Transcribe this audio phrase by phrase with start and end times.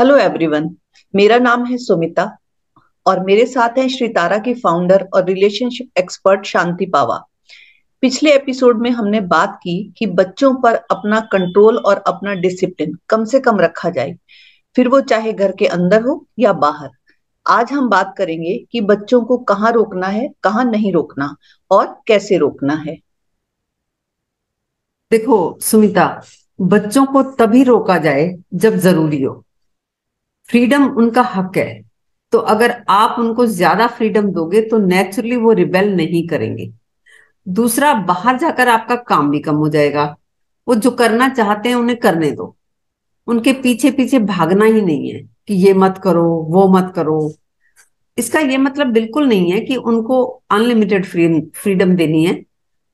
[0.00, 0.76] Hello everyone
[1.14, 2.38] मेरा नाम है सुमिता
[3.06, 7.24] और मेरे साथ हैं श्री तारा की फाउंडर और रिलेशनशिप एक्सपर्ट शांति पावा।
[8.00, 13.24] पिछले एपिसोड में हमने बात की कि बच्चों पर अपना कंट्रोल और अपना डिसिप्लिन कम
[13.24, 14.16] से कम रखा जाए।
[14.76, 16.90] फिर वो चाहे घर के अंदर हो या बाहर।
[17.46, 21.36] आज हम बात करेंगे कि बच्चों को कहाँ रोकना है, कहाँ नहीं रोकना
[21.70, 22.98] और कैसे रोकना है।
[25.10, 26.22] देखो, सुमिता,
[26.60, 29.44] बच्चों को तभी रोका जाए जब ज़रूरी हो।
[30.48, 31.82] फ्रीडम उनका हक है।
[32.32, 36.70] तो अगर आप उनको ज़्यादा फ्रीडम दोगे तो नेचुरली वो रिबेल नहीं करेंगे।
[37.46, 40.04] दूसरा, बाहर जाकर आपका काम भी कम हो जाएगा।
[40.66, 42.54] वो जो करना चाहते हैं, उन्हें करने दो।
[43.28, 47.32] उनके पीछे पीछे भागना ही नहीं है कि ये मत करो, वो मत करो।
[48.18, 52.32] इसका ये मतलब बिल्कुल नहीं है कि उनको अनलिमिटेड फ्रीडम देनी है।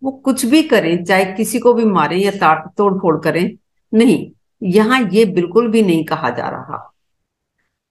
[0.02, 3.57] वो कुछ भी करें, चाहे किसी को भी मारें या तोड़ फोड़ करें,
[3.92, 4.30] नहीं।
[4.62, 6.90] यहाँ ये बिल्कुल भी नहीं कहा जा रहा।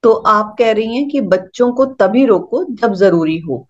[0.04, 3.66] तो आप कह रही हैं कि बच्चों को तभी रोको जब ज़रूरी हो।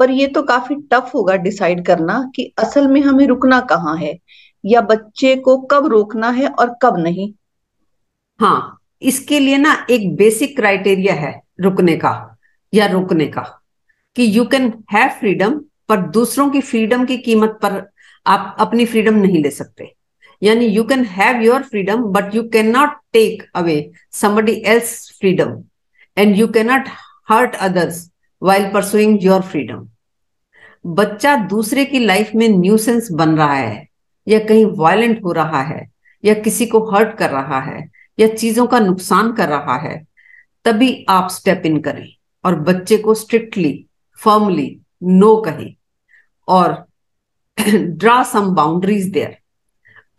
[0.00, 4.18] पर ये तो काफ़ी टफ होगा डिसाइड करना कि असल में हमें रुकना कहाँ है,
[4.64, 7.32] या बच्चे को कब रोकना है और कब नहीं।
[8.40, 12.38] हाँ इसके लिए ना एक बेसिक क्राइटेरिया है रुकने का,
[12.72, 13.42] या रोकने का,
[14.16, 17.82] कि यू कैन हैव फ्रीडम पर दूसरों की फ्रीडम की कीमत पर
[18.26, 19.92] आप अपनी फ्रीडम नहीं ले सकते।
[20.42, 25.62] यानी you can have your freedom but you can not take away somebody else freedom
[26.18, 26.88] and you can not
[27.28, 28.10] hurt others
[28.42, 29.88] while pursuing your freedom
[30.86, 33.88] बच्चा दूसरे की लाइफ में न्यूसेंस बन रहा है,
[34.28, 35.90] या कहीं वायलेंट हो रहा है,
[36.24, 40.06] या किसी को हर्ट कर रहा है, या चीज़ों का नुकसान कर रहा है,
[40.64, 42.08] तभी आप स्टेप इन करें।
[42.44, 45.74] और बच्चे को स्ट्रिक्टली फर्मली नो कहें।
[46.48, 46.86] और
[47.68, 49.36] ड्रा सम बाउंड्रीज देयर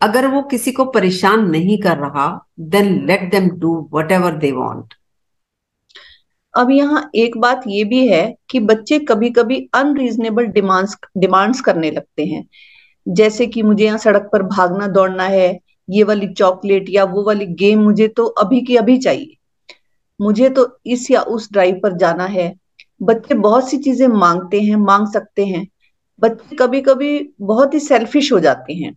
[0.04, 2.28] अगर वो किसी को परेशान नहीं कर रहा
[2.60, 3.76] then let them do
[4.12, 4.94] whatever they want
[6.54, 11.90] अब यहाँ एक बात ये भी है कि बच्चे कभी कभी अनरीजनेबल डिमांड्स डिमांड्स करने
[11.90, 12.44] लगते हैं।
[13.06, 15.58] जैसे कि मुझे यहाँ सड़क पर भागना, दौड़ना है,
[15.88, 19.36] ये वाली चॉकलेट या वो वाली गेम मुझे तो अभी की अभी चाहिए।
[20.20, 22.52] मुझे तो इस या उस ड्राइव पर जाना है।
[23.02, 25.66] बच्चे बहुत सी चीज़ें मांगते हैं, मांग सकते हैं।
[26.22, 28.94] बच्चे कभी कभी बहुत ही सेल्फिश हो जाते हैं।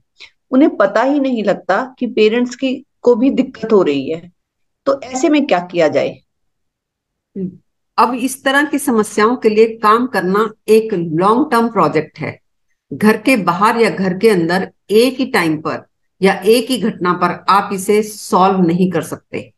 [0.51, 4.31] उन्हें पता ही नहीं लगता कि पेरेंट्स की को भी दिक्कत हो रही है।
[4.85, 6.09] तो ऐसे में क्या किया जाए?
[7.37, 7.51] हम्म,
[7.97, 12.39] अब इस तरह की समस्याओं के लिए काम करना एक लॉन्ग टर्म प्रोजेक्ट है।
[12.93, 15.85] घर के बाहर या घर के अंदर एक ही टाइम पर
[16.21, 19.53] या एक ही घटना पर आप इसे सॉल्व नहीं कर सकते।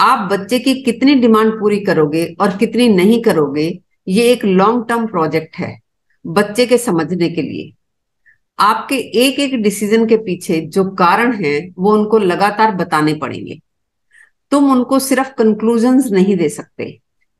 [0.00, 5.06] आप बच्चे की कितनी डिमांड पूरी करोगे और कितनी नहीं करोगे ये एक लॉन्ग टर्म
[5.06, 5.80] प्रोजेक्ट है
[6.26, 7.72] बच्चे के समझने के लिए।
[8.58, 13.58] आपके एक एक डिसीज़न के पीछे जो कारण है, वो उनको लगातार बताने पड़ेंगे।
[14.52, 16.90] तुम उनको सिर्फ़ कंक्लूजन नहीं दे सकते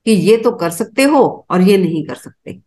[0.06, 2.60] कि ये तो कर सकते हो और ये नहीं कर सकते।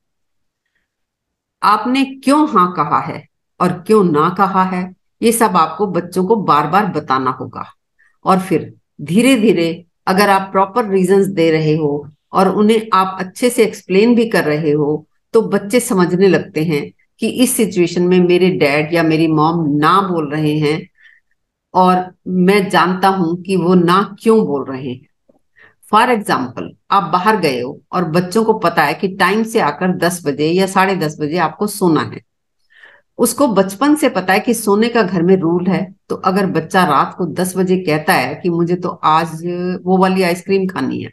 [1.61, 3.23] आपने क्यों हाँ कहा है
[3.59, 4.83] और क्यों ना कहा है,
[5.21, 7.65] ये सब आपको बच्चों को बार बार बताना होगा।
[8.25, 13.49] और फिर धीरे धीरे अगर आप प्रॉपर रीजंस दे रहे हो और उन्हें आप अच्छे
[13.49, 16.81] से एक्सप्लेन भी कर रहे हो तो बच्चे समझने लगते हैं
[17.21, 20.79] कि इस सिचुएशन में मेरे डैड या मेरी मॉम ना बोल रहे हैं
[21.73, 24.99] और मैं जानता हूँ कि वो ना क्यों बोल रहे हैं।
[25.91, 29.95] फॉर एग्ज़ाम्पल आप बाहर गए हो और बच्चों को पता है कि टाइम से आकर
[29.97, 32.21] दस बजे या साढ़े दस बजे आपको सोना है।
[33.19, 36.83] उसको बचपन से पता है कि सोने का घर में रूल है तो अगर बच्चा
[36.85, 39.41] रात को दस बजे कहता है कि मुझे तो आज
[39.85, 41.11] वो वाली आइसक्रीम खानी है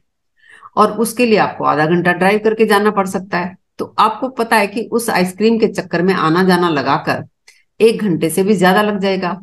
[0.77, 4.57] और उसके लिए आपको आधा घंटा ड्राइव करके जाना पड़ सकता है। तो आपको पता
[4.57, 7.25] है कि उस आइसक्रीम के चक्कर में आना जाना लगाकर
[7.81, 9.41] एक घंटे से भी ज़्यादा लग जाएगा।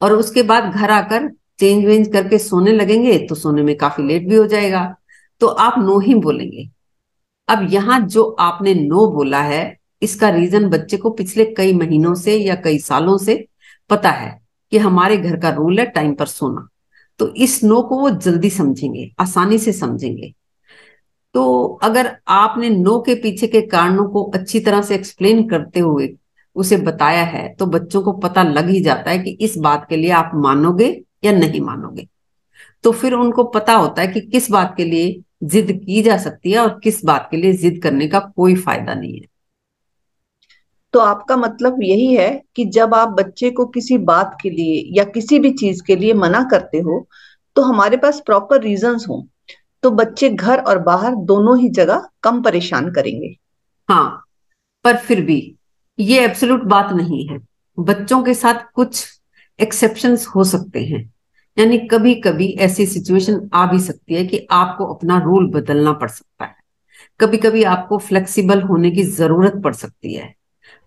[0.00, 1.28] और उसके बाद घर आकर
[1.58, 4.84] चेंज वेंज करके सोने लगेंगे तो सोने में काफ़ी लेट भी हो जाएगा।
[5.40, 6.68] तो आप नो ही बोलेंगे।
[7.48, 12.36] अब यहाँ जो आपने नो बोला है, इसका रीजन बच्चे को पिछले कई महीनों से
[12.36, 13.44] या कई सालों से
[13.90, 14.38] पता है
[14.72, 16.66] कि हमारे घर का रूल है टाइम पर सोना।
[17.20, 20.32] तो इस नो को वो जल्दी समझेंगे, आसानी से समझेंगे।
[21.38, 26.08] तो अगर आपने नो के पीछे के कारणों को अच्छी तरह से एक्सप्लेन करते हुए
[26.56, 29.96] उसे बताया है तो बच्चों को पता लग ही जाता है कि इस बात के
[29.96, 30.88] लिए आप मानोगे
[31.24, 32.06] या नहीं मानोगे।
[32.84, 36.52] तो फिर उनको पता होता है कि किस बात के लिए जिद की जा सकती
[36.52, 39.26] है और किस बात के लिए जिद करने का कोई फ़ायदा नहीं है।
[40.94, 45.04] तो आपका मतलब यही है कि जब आप बच्चे को किसी बात के लिए या
[45.04, 47.06] किसी भी चीज़ के लिए मना करते हो
[47.56, 49.26] तो हमारे पास प्रॉपर रीजंस हो।
[49.82, 53.36] तो बच्चे घर और बाहर दोनों ही जगह कम परेशान करेंगे।
[53.88, 54.24] हाँ
[54.84, 55.56] पर फिर भी
[55.98, 57.38] ये एब्सोल्यूट बात नहीं है।
[57.78, 59.06] बच्चों के साथ कुछ
[59.60, 61.12] एक्सेप्शंस हो सकते हैं।
[61.58, 66.10] यानी कभी कभी ऐसी सिचुएशन आ भी सकती है कि आपको अपना रूल बदलना पड़
[66.10, 66.54] सकता है।
[67.20, 70.34] कभी कभी आपको फ्लेक्सिबल होने की ज़रूरत पड़ सकती है।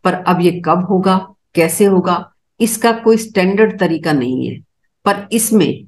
[0.03, 4.59] पर अब ये कब होगा, कैसे होगा, इसका कोई स्टैंडर्ड तरीका नहीं है।
[5.05, 5.83] पर इसमें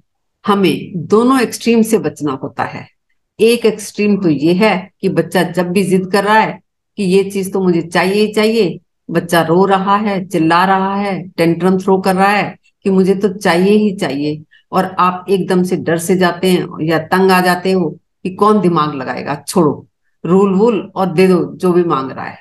[0.47, 2.92] हमें दोनों एक्सट्रीम से बचना होता है।
[3.39, 6.61] एक एक्सट्रीम तो ये है कि बच्चा जब भी जिद कर रहा है
[6.97, 8.79] कि ये चीज़ तो मुझे चाहिए ही चाहिए,
[9.11, 13.29] बच्चा रो रहा है, चिल्ला रहा है टेंट्रम थ्रो कर रहा है कि मुझे तो
[13.29, 17.71] चाहिए ही चाहिए। और आप एकदम से डर से जाते हैं या तंग आ जाते
[17.71, 19.43] हो कि कौन दिमाग लगाएगा?
[19.47, 19.87] छोड़ो,
[20.25, 22.37] रूल वूल और दे दो, जो भी मांग रहा है।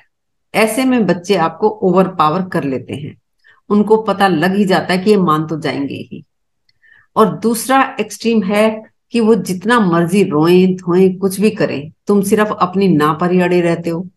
[0.55, 3.17] ऐसे में बच्चे आपको ओवर पावर कर लेते हैं।
[3.69, 6.25] उनको पता लग ही जाता है कि ये मान तो जाएँगे ही।
[7.15, 12.53] और दूसरा एक्सट्रीम है कि वो जितना मर्ज़ी रोए, धोए, कुछ भी करें, तुम सिर्फ़
[12.53, 14.07] अपनी ना पर ही अड़े रहते हो,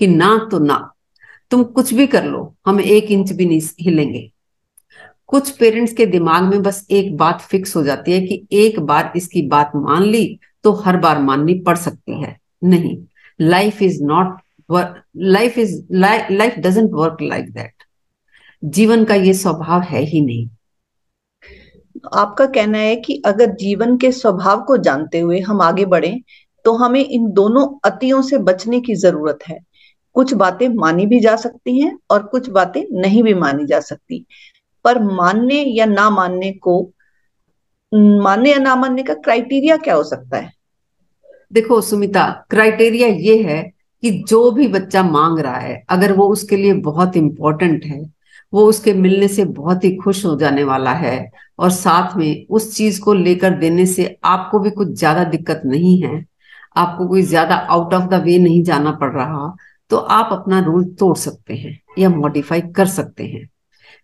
[0.00, 0.78] कि ना तो ना।
[1.50, 4.30] तुम कुछ भी कर लो, हम एक इंच भी नहीं हिलेंगे।
[5.26, 9.12] कुछ पेरेंट्स के दिमाग में बस एक बात फिक्स हो जाती है कि एक बार
[9.16, 12.96] इसकी बात मान ली तो हर बार माननी पड़ सकती है। नहीं
[13.40, 14.36] life is not
[15.16, 17.84] life is life doesn't work like that
[18.62, 20.48] जीवन का ये स्वभाव है ही नहीं।
[22.14, 26.20] आपका कहना है कि अगर जीवन के स्वभाव को जानते हुए हम आगे बढ़े
[26.64, 29.58] तो हमें इन दोनों अतियों से बचने की ज़रूरत है।
[30.14, 34.26] कुछ बातें मानी भी जा सकती हैं और कुछ बातें नहीं भी मानी जा सकती।
[34.84, 36.92] पर मानने या ना मानने को,
[37.94, 40.52] मानने या ना मानने का क्राइटेरिया क्या हो सकता है?
[41.52, 43.72] देखो सुमिता, क्राइटेरिया ये है
[44.02, 48.12] कि जो भी बच्चा मांग रहा है, अगर वो उसके लिए बहुत इंपॉर्टेंट है,
[48.54, 52.74] वो उसके मिलने से बहुत ही खुश हो जाने वाला है और साथ में उस
[52.76, 56.24] चीज़ को लेकर देने से आपको भी कुछ ज़्यादा दिक्कत नहीं है।
[56.76, 59.54] आपको कोई ज़्यादा आउट ऑफ़ द वे नहीं जाना पड़ रहा
[59.90, 63.48] तो आप अपना रूल तोड़ सकते हैं या मॉडिफाई कर सकते हैं।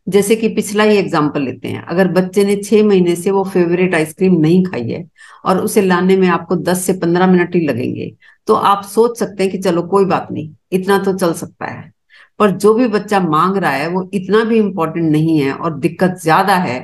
[0.06, 3.94] जैसे कि पिछला ही एग्ज़ाम्पल लेते हैं। अगर बच्चे ने छह महीने से वो फेवरेट
[3.94, 5.04] आइसक्रीम नहीं खाई है
[5.44, 8.10] और उसे लाने में आपको दस से पंद्रह मिनट ही लगेंगे
[8.48, 11.92] तो आप सोच सकते हैं कि चलो कोई बात नहीं, इतना तो चल सकता है।
[12.40, 16.16] पर जो भी बच्चा मांग रहा है वो इतना भी इम्पोर्टेंट नहीं है और दिक्कत
[16.22, 16.80] ज़्यादा है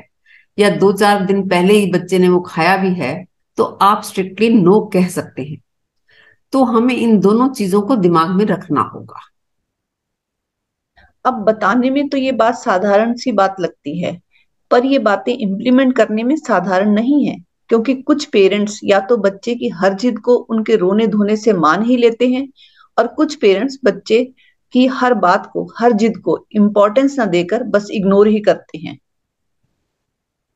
[0.58, 3.14] या दो चार दिन पहले ही बच्चे ने वो खाया भी है
[3.58, 5.58] तो आप स्ट्रिक्टली नो कह सकते हैं।
[6.52, 9.20] तो हमें इन दोनों चीज़ों को दिमाग में रखना होगा।
[11.24, 14.12] अब बताने में तो ये बात साधारण सी बात लगती है,
[14.70, 17.36] पर ये बातें इम्प्लीमेंट करने में साधारण नहीं है,
[17.70, 21.82] क्योंकि कुछ पेरेंट्स या तो बच्चे की हर जिद को उनके रोने धोने से मान
[21.82, 22.48] ही लेते हैं,
[22.96, 24.22] और कुछ पेरेंट्स बच्चे
[24.74, 28.98] की हर बात को, हर जिद को इम्पोर्टेंस ना देकर बस इग्नोर ही करते हैं।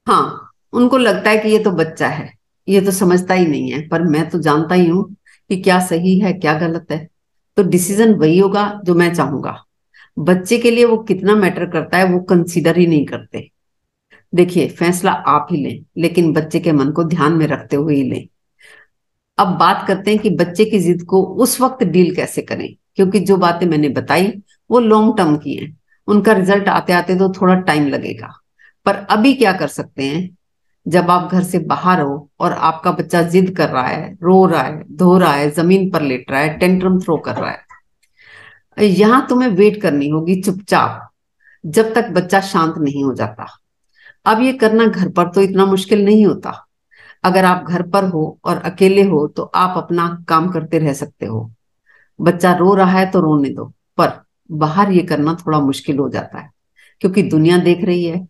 [0.06, 2.32] हाँ उनको लगता है कि ये तो बच्चा है,
[2.68, 5.04] ये तो समझता ही नहीं है, पर मैं तो जानता ही हूँ
[5.50, 7.06] कि क्या सही है, क्या गलत है।
[7.56, 9.56] तो डिसीज़न वही होगा जो मैं चाहूँगा।
[10.18, 13.48] बच्चे के लिए वो कितना मैटर करता है, वो कंसीडर ही नहीं करते।
[14.34, 18.02] देखिए, फैसला आप ही लें, लेकिन बच्चे के मन को ध्यान में रखते हुए ही
[18.02, 18.28] लें।
[19.38, 23.20] अब बात करते हैं कि बच्चे की जिद को उस वक्त डील कैसे करें, क्योंकि
[23.20, 24.32] जो बातें मैंने बताई,
[24.70, 25.76] वो लॉन्ग टर्म की हैं।
[26.08, 28.41] उनका रिज़ल्ट आते आते तो थोड़ा टाइम लगेगा।
[28.86, 30.28] पर अभी क्या कर सकते हैं?
[30.86, 34.62] जब आप घर से बाहर हो और आपका बच्चा जिद कर रहा है, रो रहा
[34.62, 39.26] है, धो रहा है, ज़मीन पर लेट रहा है टेंट्रम थ्रो कर रहा है, यहाँ
[39.28, 41.08] तुम्हें वेट करनी होगी चुपचाप,
[41.64, 43.46] जब तक बच्चा शांत नहीं हो जाता।
[44.26, 46.52] अब ये करना घर पर तो इतना मुश्किल नहीं होता।
[47.24, 51.26] अगर आप घर पर हो और अकेले हो तो आप अपना काम करते रह सकते
[51.26, 51.50] हो।
[52.18, 53.64] बच्चा रो रहा है तो रोने दो,
[53.98, 54.10] पर
[54.50, 56.50] बाहर ये करना थोड़ा मुश्किल हो जाता है,
[57.00, 58.26] क्योंकि दुनिया देख रही है।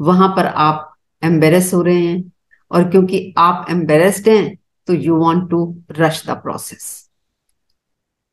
[0.00, 2.32] वहाँ पर आप एम्बेरस हो रहे हैं।
[2.70, 4.56] और क्योंकि आप एम्बेरस्ड हैं
[4.88, 6.92] तो you want to rush the process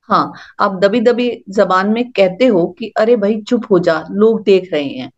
[0.09, 4.41] हाँ आप दबी दबी जबान में कहते हो कि, अरे भाई, चुप हो जा, लोग
[4.43, 5.09] देख रहे हैं।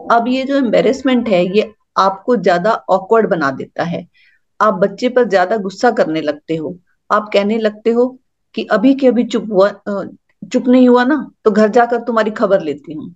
[0.00, 4.06] अब ये जो एम्बेरसमेंट है, ये आपको ज़्यादा ऑकवर्ड बना देता है।
[4.60, 6.76] आप बच्चे पर ज़्यादा गुस्सा करने लगते हो।
[7.10, 8.06] आप कहने लगते हो
[8.54, 9.70] कि, अभी के अभी चुप हुआ
[10.44, 13.14] चुप नहीं हुआ ना तो घर जाकर तुम्हारी खबर लेती हूँ।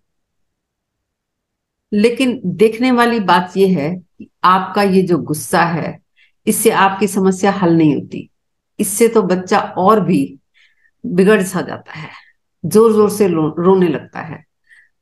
[1.93, 5.99] लेकिन देखने वाली बात यह है कि आपका ये जो गुस्सा है,
[6.47, 8.29] इससे आपकी समस्या हल नहीं होती।
[8.79, 10.39] इससे तो बच्चा और भी
[11.05, 12.11] बिगड़ सा जाता है
[12.65, 14.45] ज़ोर ज़ोर से रोने लगता है।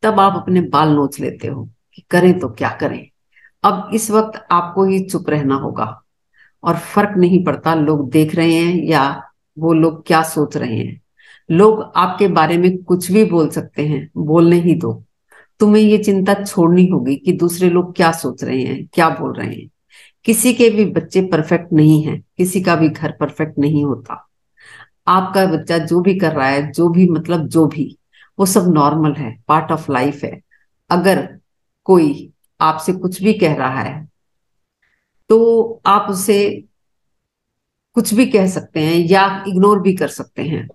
[0.02, 1.64] तब आप अपने बाल नोच लेते हो
[1.94, 3.06] कि करें तो क्या करें।
[3.64, 5.84] अब इस वक्त आपको ही चुप रहना होगा
[6.62, 9.02] और फ़र्क नहीं पड़ता लोग देख रहे हैं या
[9.56, 11.00] वो लोग क्या सोच रहे हैं।
[11.48, 14.92] लोग आपके बारे में कुछ भी बोल सकते हैं, बोलने ही दो।
[15.60, 19.54] तुम्हें ये चिंता छोड़नी होगी कि दूसरे लोग क्या सोच रहे हैं, क्या बोल रहे
[19.54, 19.68] हैं।
[20.24, 24.28] किसी के भी बच्चे परफेक्ट नहीं है, किसी का भी घर परफेक्ट नहीं होता।
[25.06, 27.96] आपका बच्चा जो भी कर रहा है, जो भी मतलब जो भी,
[28.38, 30.40] वो सब नॉर्मल है, पार्ट ऑफ़ लाइफ है।
[30.90, 31.38] अगर
[31.84, 34.08] कोई आपसे कुछ भी कह रहा है
[35.30, 36.64] तो आप उसे
[37.96, 40.68] कुछ भी कह सकते हैं या इग्नोर भी कर सकते हैं।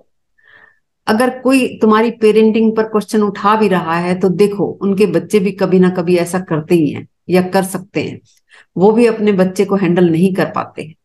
[1.07, 5.51] अगर कोई तुम्हारी पेरेंटिंग पर क्वेश्चन उठा भी रहा है तो देखो, उनके बच्चे भी
[5.51, 8.19] कभी ना कभी ऐसा करते ही हैं, या कर सकते हैं।
[8.77, 10.95] वो भी अपने बच्चे को हैंडल नहीं कर पाते। हैं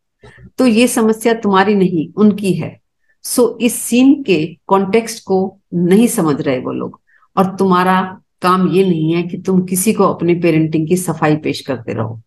[0.57, 2.79] तो ये समस्या तुम्हारी नहीं, उनकी है।
[3.25, 6.99] सो इस सीन के कॉन्टेक्स्ट को नहीं समझ रहे वो लोग।
[7.35, 8.01] और तुम्हारा
[8.41, 12.21] काम ये नहीं है कि तुम किसी को अपने पेरेंटिंग की सफ़ाई पेश करते रहो।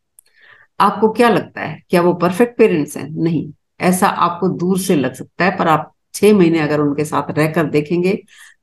[0.80, 1.82] आपको क्या लगता है?
[1.90, 3.08] क्या वो परफेक्ट पेरेंट्स हैं?
[3.10, 7.30] नहीं। ऐसा आपको दूर से लग सकता है, पर आप छह महीने अगर उनके साथ
[7.30, 8.18] रहकर देखेंगे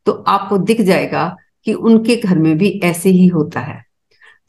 [0.05, 1.35] तो आपको दिख जाएगा
[1.65, 3.81] कि उनके घर में भी ऐसे ही होता है।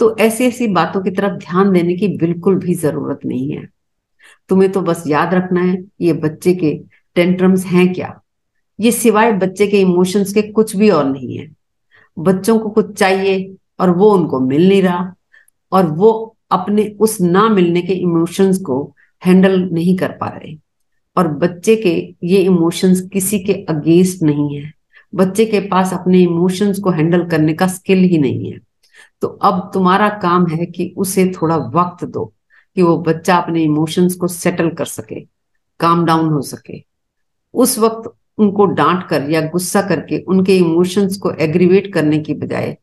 [0.00, 3.66] तो ऐसी ऐसी बातों की तरफ़ ध्यान देने की बिल्कुल भी ज़रूरत नहीं है।
[4.50, 6.72] तुम्हें तो बस याद रखना है, ये बच्चे के
[7.16, 8.20] टेंट्रम्स हैं क्या?
[8.78, 11.48] ये सिवाय बच्चे के इमोशंस के कुछ भी और नहीं है।
[12.16, 15.14] बच्चों को कुछ चाहिए और वो उनको मिल नहीं रहा,
[15.72, 20.56] और वो अपने उस ना मिलने के इमोशंस को हैंडल नहीं कर पा रहे।
[21.18, 21.92] और बच्चे के
[22.24, 24.72] ये इमोशंस किसी के अगेंस्ट नहीं है।
[25.14, 28.58] बच्चे के पास अपने इमोशंस को हैंडल करने का स्किल ही नहीं है।
[29.20, 32.24] तो अब तुम्हारा काम है कि उसे थोड़ा वक्त दो
[32.76, 35.20] कि वो बच्चा अपने इमोशंस को सेटल कर सके
[35.80, 36.84] काम डाउन हो सके।
[37.54, 42.76] उस वक्त उनको डांट कर या गुस्सा करके उनके इमोशंस को एग्रीवेट करने की बजाय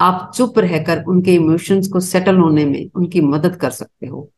[0.00, 4.30] आप चुप रहकर उनके इमोशंस को सेटल होने में उनकी मदद कर सकते हो।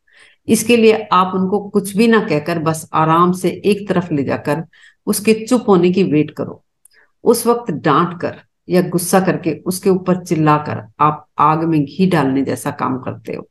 [0.47, 4.63] इसके लिए आप उनको कुछ भी ना कहकर बस आराम से एक तरफ़ ले जाकर
[5.07, 6.61] उसके चुप होने की वेट करो।
[7.23, 8.35] उस वक्त डांट कर
[8.69, 13.47] या गुस्सा करके उसके ऊपर चिल्लाकर आप आग में घी डालने जैसा काम करते हो।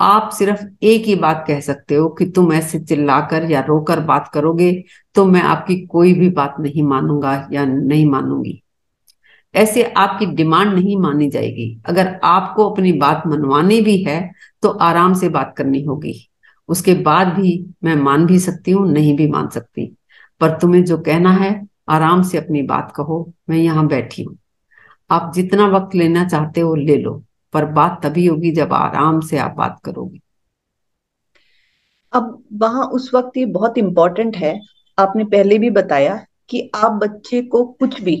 [0.00, 4.30] आप सिर्फ़ एक ही बात कह सकते हो कि तुम ऐसे चिल्लाकर या रोकर बात
[4.34, 4.72] करोगे
[5.16, 8.60] तो मैं आपकी कोई भी बात नहीं मानूँगा या नहीं मानूँगी।
[9.54, 14.20] ऐसे आपकी डिमांड नहीं मानी जाएगी। अगर आपको अपनी बात मनवानी भी है
[14.62, 16.14] तो आराम से बात करनी होगी।
[16.68, 19.86] उसके बाद भी मैं मान भी सकती हूँ, नहीं भी मान सकती।
[20.40, 24.36] पर तुम्हें जो कहना है, आराम से अपनी बात कहो। मैं यहाँ बैठी हूँ।
[25.10, 27.22] आप जितना वक्त लेना चाहते हो, ले लो।
[27.54, 30.20] पर बात तभी होगी जब आराम से आप बात करोगे।
[32.12, 34.58] अब वहाँ उस वक्त ये बहुत इंपॉर्टेंट है।
[34.98, 36.16] आपने पहले भी बताया
[36.50, 38.16] कि आप बच्चे को कुछ भी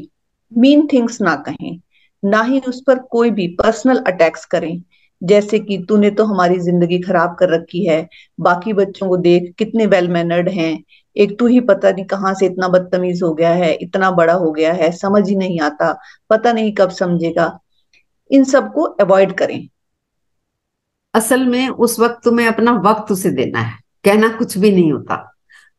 [0.56, 1.80] मीन थिंग्स ना कहें,
[2.22, 4.82] ना ही उस पर कोई भी पर्सनल अटैक्स करें।
[5.22, 8.08] जैसे कि तूने तो हमारी ज़िंदगी खराब कर रखी है,
[8.40, 10.82] बाकी बच्चों को देख कितने वेल मैनर्ड हैं।
[11.16, 14.50] एक तू ही पता नहीं कहाँ से इतना बदतमीज हो गया है, इतना बड़ा हो
[14.52, 15.92] गया है, समझ ही नहीं आता,
[16.30, 17.58] पता नहीं कब समझेगा।
[18.30, 19.68] इन सबको अवॉइड करें।
[21.14, 25.16] असल में उस वक्त तुम्हें अपना वक्त उसे देना है, कहना कुछ भी नहीं होता।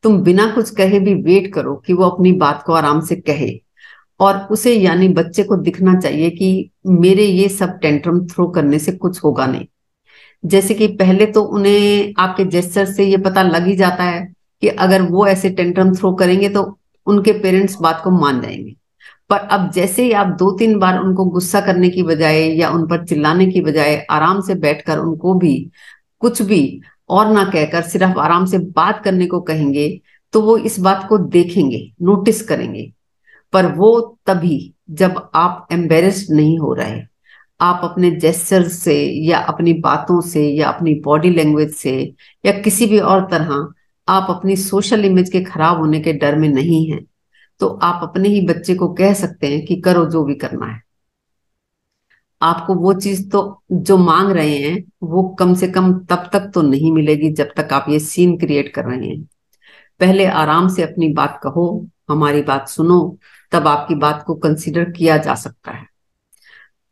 [0.04, 3.65] तुम बिना कुछ कहे भी वेट करो कि वो अपनी बात को आराम से कहे।
[4.20, 8.92] और उसे यानी बच्चे को दिखना चाहिए कि मेरे ये सब टेंट्रम थ्रो करने से
[8.92, 9.66] कुछ होगा नहीं।
[10.44, 14.24] जैसे कि पहले तो उन्हें आपके जेस्टर से ये पता लग ही जाता है
[14.62, 18.74] कि अगर वो ऐसे टेंट्रम थ्रो करेंगे तो उनके पेरेंट्स बात को मान जाएँगे।
[19.30, 22.86] पर अब जैसे ही आप दो तीन बार उनको गुस्सा करने की बजाय या उन
[22.86, 25.70] पर चिल्लाने की बजाय आराम से बैठकर उनको भी
[26.20, 29.88] कुछ भी और ना कहकर सिर्फ़ आराम से बात करने को कहेंगे
[30.32, 32.92] तो वो इस बात को देखेंगे, नोटिस करेंगे
[33.56, 34.58] पर वो तभी
[34.92, 37.00] जब आप एम्बेरस्ड नहीं हो रहे,
[37.60, 38.94] आप अपने जेस्चर से
[39.24, 41.94] या अपनी बातों से या अपनी बॉडी लैंग्वेज से
[42.44, 43.66] या किसी भी और तरह
[44.08, 47.04] आप अपनी सोशल इमेज के खराब होने के डर में नहीं हैं
[47.60, 50.80] तो आप अपने ही बच्चे को कह सकते हैं कि करो जो भी करना है।
[52.42, 56.62] आपको वो चीज़ तो जो मांग रहे हैं, वो कम से कम तब तक तो
[56.62, 59.22] नहीं मिलेगी जब तक आप ये सीन क्रिएट कर रहे हैं।
[60.00, 63.18] पहले आराम से अपनी बात कहो, हमारी बात सुनो
[63.52, 65.84] तब आपकी बात को कंसिडर किया जा सकता है।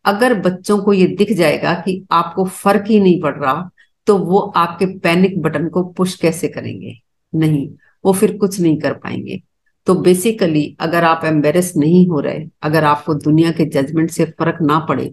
[0.05, 3.71] अगर बच्चों को ये दिख जाएगा कि आपको फ़र्क ही नहीं पड़ रहा
[4.07, 6.99] तो वो आपके पैनिक बटन को पुश कैसे करेंगे?
[7.33, 7.69] नहीं,
[8.05, 9.41] वो फिर कुछ नहीं कर पाएँगे।
[9.87, 14.59] तो बेसिकली अगर आप एम्बेरस नहीं हो रहे, अगर आपको दुनिया के जजमेंट से फ़र्क
[14.63, 15.13] ना पड़े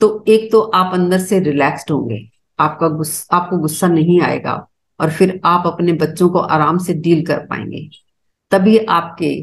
[0.00, 4.54] तो एक तो आप अंदर से रिलैक्स्ड होंगे, आपका गुस्सा आपको गुस्सा नहीं आएगा
[5.00, 7.88] और फिर आप अपने बच्चों को आराम से डील कर पाएँगे।
[8.52, 9.34] तभी आपके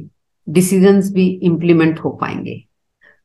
[0.50, 2.66] डिसीजंस भी इम्प्लीमेंट हो पाएँगे।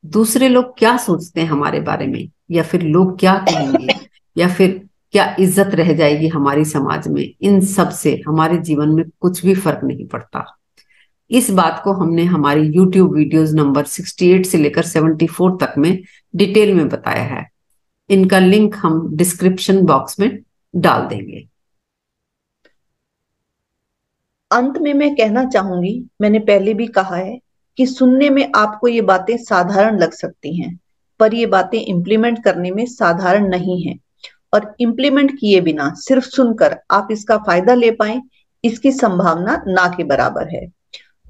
[0.05, 2.29] दूसरे लोग क्या सोचते हैं हमारे बारे में?
[2.51, 3.87] या फिर लोग क्या कहेंगे?
[4.37, 7.33] या फिर क्या इज़्ज़त रह जाएगी हमारी समाज में?
[7.41, 10.57] इन सबसे हमारे जीवन में कुछ भी फ़र्क नहीं पड़ता।
[11.31, 16.03] इस बात को हमने हमारी YouTube वीडियोस नंबर 68 से लेकर 74 तक में
[16.35, 17.49] डिटेल में बताया है।
[18.09, 20.39] इनका लिंक हम डिस्क्रिप्शन बॉक्स में
[20.75, 21.47] डाल देंगे।
[24.51, 27.39] अंत में मैं कहना चाहूँगी, मैंने पहले भी कहा है
[27.77, 30.79] कि सुनने में आपको ये बातें साधारण लग सकती हैं,
[31.19, 33.95] पर ये बातें इम्प्लीमेंट करने में साधारण नहीं है।
[34.53, 38.19] और इम्प्लीमेंट किए बिना सिर्फ़ सुनकर आप इसका फ़ायदा ले पाए,
[38.63, 40.65] इसकी संभावना ना के बराबर है।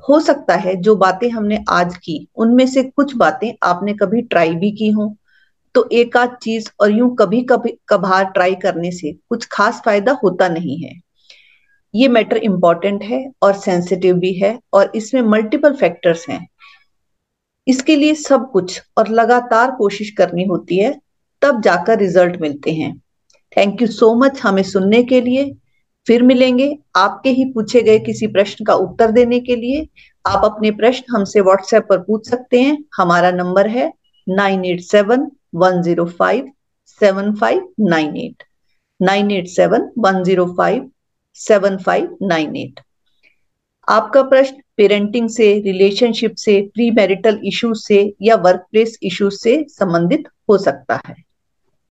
[0.04, 4.56] हो सकता है जो बातें हमने आज की, उनमें से कुछ बातें आपने कभी ट्राई
[4.56, 5.16] भी की हो।
[5.76, 10.12] तो एक आध चीज़ और यूँ कभी कभी कभार ट्राई करने से कुछ खास फ़ायदा
[10.24, 10.94] होता नहीं है।
[11.94, 16.48] ये मैटर इंपॉर्टेंट है और सेंसिटिव भी है और इसमें मल्टीपल फैक्टर्स हैं।
[17.68, 21.00] इसके लिए सब कुछ और लगातार कोशिश करनी होती है,
[21.42, 22.98] तब जाकर रिज़ल्ट मिलते हैं।
[23.58, 25.52] थैंक यू सो मच हमें सुनने के लिए।
[26.08, 29.88] फिर मिलेंगे आपके ही पूछे गए किसी प्रश्न का उत्तर देने के लिए।
[30.26, 33.92] आप अपने प्रश्न हमसे व्हाट्सएप पर पूछ सकते हैं। हमारा नंबर है
[34.28, 36.52] nine eight seven one zero five
[36.88, 38.44] seven five nine eight.
[39.00, 40.90] Nine eight seven one zero five
[41.36, 42.80] seven five nine eight
[43.90, 49.66] आपका प्रश्न पेरेंटिंग से रिलेशनशिप से प्री मैरिटल इश्यूज़ से या वर्क प्लेस इश्यूज़ से
[49.70, 51.16] संबंधित हो सकता है।